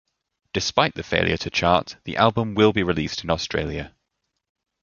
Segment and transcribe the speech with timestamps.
[0.53, 3.93] Despite the failure to chart, the album will be released in Australia.